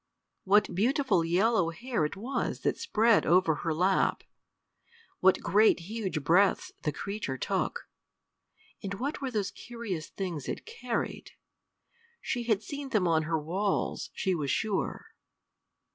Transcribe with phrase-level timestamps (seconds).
[0.45, 4.23] What beautiful yellow hair it was that spread over her lap!
[5.19, 7.87] What great huge breaths the creature took!
[8.81, 11.33] And what were those curious things it carried?
[12.19, 15.05] She had seen them on her walls, she was sure.